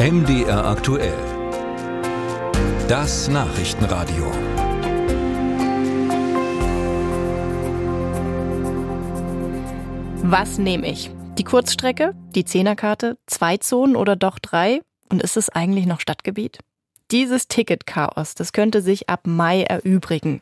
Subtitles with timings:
[0.00, 1.12] MDR aktuell.
[2.88, 4.24] Das Nachrichtenradio.
[10.22, 11.10] Was nehme ich?
[11.36, 14.80] Die Kurzstrecke, die Zehnerkarte, zwei Zonen oder doch drei?
[15.10, 16.60] Und ist es eigentlich noch Stadtgebiet?
[17.10, 20.40] Dieses Ticketchaos, das könnte sich ab Mai erübrigen.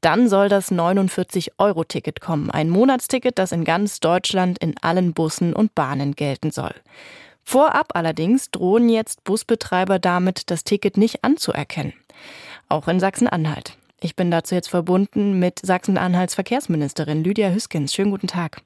[0.00, 2.50] Dann soll das 49-Euro-Ticket kommen.
[2.50, 6.74] Ein Monatsticket, das in ganz Deutschland in allen Bussen und Bahnen gelten soll.
[7.44, 11.92] Vorab allerdings drohen jetzt Busbetreiber damit, das Ticket nicht anzuerkennen.
[12.68, 13.76] Auch in Sachsen-Anhalt.
[14.00, 17.94] Ich bin dazu jetzt verbunden mit Sachsen-Anhalts Verkehrsministerin Lydia Hüskens.
[17.94, 18.62] Schönen guten Tag.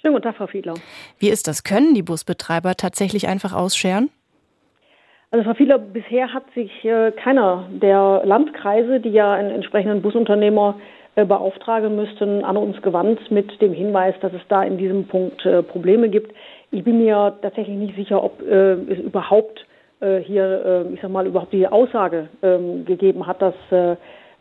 [0.00, 0.74] Schönen guten Tag, Frau Fiedler.
[1.18, 1.62] Wie ist das?
[1.62, 4.10] Können die Busbetreiber tatsächlich einfach ausscheren?
[5.30, 10.78] Also Frau Fiedler, bisher hat sich äh, keiner der Landkreise, die ja einen entsprechenden Busunternehmer
[11.14, 15.44] äh, beauftragen müssten, an uns gewandt mit dem Hinweis, dass es da in diesem Punkt
[15.44, 16.34] äh, Probleme gibt.
[16.74, 19.66] Ich bin mir tatsächlich nicht sicher, ob äh, es überhaupt
[20.00, 23.96] äh, hier, äh, ich sag mal, überhaupt die Aussage ähm, gegeben hat, dass äh,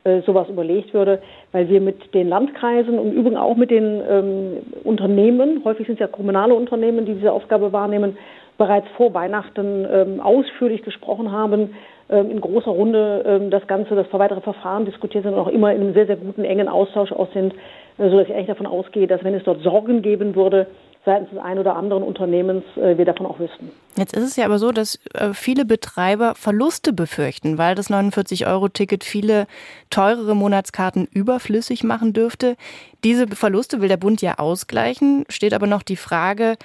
[0.05, 4.57] äh, sowas überlegt würde, weil wir mit den Landkreisen und übrigens auch mit den ähm,
[4.85, 8.17] Unternehmen, häufig sind es ja kommunale Unternehmen, die diese Aufgabe wahrnehmen,
[8.57, 11.75] bereits vor Weihnachten ähm, ausführlich gesprochen haben,
[12.09, 15.73] ähm, in großer Runde ähm, das Ganze, das weitere Verfahren diskutiert sind und auch immer
[15.73, 17.53] in einem sehr, sehr guten, engen Austausch aus sind,
[17.97, 20.67] äh, sodass ich eigentlich davon ausgehe, dass wenn es dort Sorgen geben würde,
[21.05, 23.71] seitens des einen oder anderen Unternehmens äh, wir davon auch wüssten.
[23.97, 29.03] Jetzt ist es ja aber so, dass äh, viele Betreiber Verluste befürchten, weil das 49-Euro-Ticket
[29.03, 29.47] viele
[29.89, 32.55] teurere Monatskarten überflüssig machen dürfte.
[33.03, 36.55] Diese Verluste will der Bund ja ausgleichen, steht aber noch die Frage,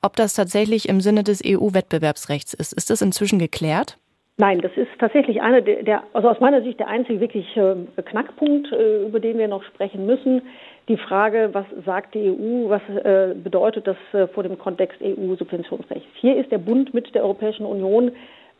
[0.00, 2.72] ob das tatsächlich im Sinne des EU-Wettbewerbsrechts ist.
[2.72, 3.98] Ist das inzwischen geklärt?
[4.38, 8.72] Nein, das ist tatsächlich einer der, also aus meiner Sicht der einzige wirklich äh, Knackpunkt,
[8.72, 10.42] äh, über den wir noch sprechen müssen
[10.88, 13.96] die Frage, was sagt die EU, was äh, bedeutet das
[14.34, 16.08] vor dem Kontext EU-Subventionsrechts.
[16.14, 18.10] Hier ist der Bund mit der Europäischen Union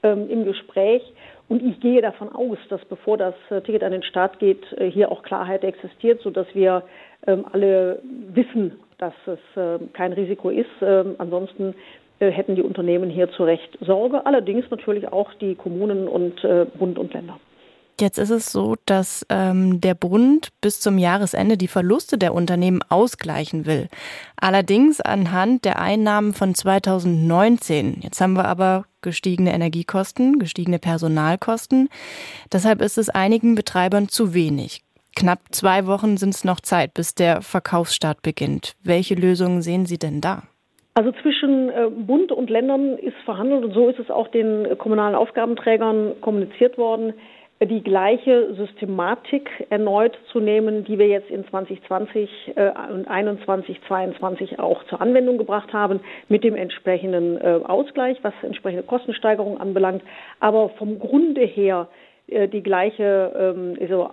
[0.04, 1.02] ähm, im Gespräch
[1.48, 5.24] und ich gehe davon aus, dass bevor das Ticket an den Start geht, hier auch
[5.24, 6.84] Klarheit existiert, sodass wir
[7.26, 7.98] ähm, alle
[8.32, 9.40] wissen, dass es
[9.92, 10.70] kein Risiko ist.
[10.80, 11.74] Ähm, ansonsten
[12.30, 16.98] hätten die Unternehmen hier zu Recht Sorge, allerdings natürlich auch die Kommunen und äh, Bund
[16.98, 17.38] und Länder.
[18.00, 22.80] Jetzt ist es so, dass ähm, der Bund bis zum Jahresende die Verluste der Unternehmen
[22.88, 23.88] ausgleichen will.
[24.36, 28.00] Allerdings anhand der Einnahmen von 2019.
[28.02, 31.90] Jetzt haben wir aber gestiegene Energiekosten, gestiegene Personalkosten.
[32.50, 34.82] Deshalb ist es einigen Betreibern zu wenig.
[35.14, 38.74] Knapp zwei Wochen sind es noch Zeit, bis der Verkaufsstart beginnt.
[38.82, 40.44] Welche Lösungen sehen Sie denn da?
[40.94, 45.14] Also zwischen äh, Bund und Ländern ist verhandelt und so ist es auch den kommunalen
[45.14, 47.14] Aufgabenträgern kommuniziert worden
[47.66, 54.58] die gleiche Systematik erneut zu nehmen, die wir jetzt in 2020 äh, und 21, 22
[54.58, 60.02] auch zur Anwendung gebracht haben, mit dem entsprechenden äh, Ausgleich, was entsprechende Kostensteigerung anbelangt,
[60.40, 61.88] aber vom Grunde her
[62.28, 64.08] die gleiche ähm,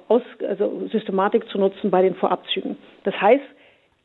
[0.45, 2.75] also Systematik zu nutzen bei den Vorabzügen.
[3.03, 3.43] Das heißt,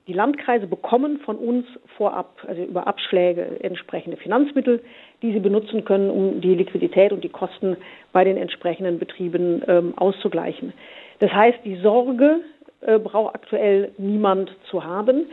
[0.07, 1.67] die Landkreise bekommen von uns
[1.97, 4.83] vorab, also über Abschläge, entsprechende Finanzmittel,
[5.23, 7.77] die sie benutzen können, um die Liquidität und die Kosten
[8.13, 10.75] bei den entsprechenden Betrieben ähm, auszugleichen.
[11.21, 12.41] Das heißt, die Sorge
[12.83, 15.27] äh, braucht aktuell niemand zu haben.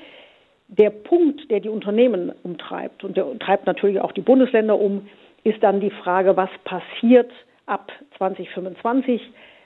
[0.70, 5.10] Der Punkt, der die Unternehmen umtreibt, und der treibt natürlich auch die Bundesländer um,
[5.44, 7.30] ist dann die Frage, was passiert
[7.66, 9.22] ab 2025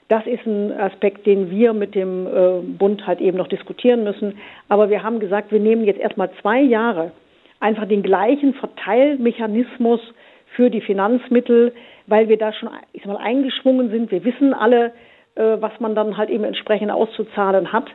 [0.08, 4.38] das ist ein Aspekt, den wir mit dem äh, Bund halt eben noch diskutieren müssen.
[4.68, 7.10] Aber wir haben gesagt, wir nehmen jetzt erstmal zwei Jahre
[7.58, 10.00] einfach den gleichen Verteilmechanismus
[10.54, 11.72] für die Finanzmittel,
[12.06, 14.10] weil wir da schon ich sag mal, eingeschwungen sind.
[14.10, 14.92] Wir wissen alle,
[15.34, 17.86] äh, was man dann halt eben entsprechend auszuzahlen hat,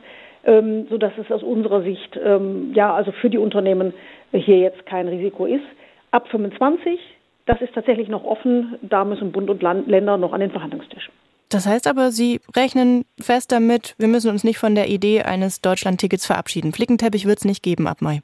[0.43, 3.93] ähm, so dass es aus unserer Sicht ähm, ja also für die Unternehmen
[4.33, 5.63] hier jetzt kein Risiko ist.
[6.11, 6.99] Ab 25,
[7.45, 8.75] das ist tatsächlich noch offen.
[8.81, 11.09] Da müssen Bund und Länder noch an den Verhandlungstisch.
[11.51, 15.59] Das heißt aber, Sie rechnen fest damit, wir müssen uns nicht von der Idee eines
[15.59, 16.71] Deutschland-Tickets verabschieden.
[16.71, 18.21] Flickenteppich wird es nicht geben ab Mai.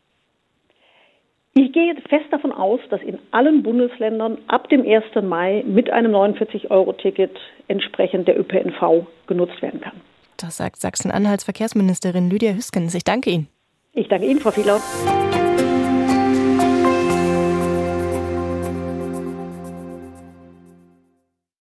[1.54, 5.04] Ich gehe fest davon aus, dass in allen Bundesländern ab dem 1.
[5.24, 7.36] Mai mit einem 49-Euro-Ticket
[7.68, 10.00] entsprechend der ÖPNV genutzt werden kann.
[10.38, 12.96] Das sagt Sachsen-Anhalts Verkehrsministerin Lydia Hüskens.
[12.96, 13.48] Ich danke Ihnen.
[13.94, 14.80] Ich danke Ihnen, Frau Fiedler.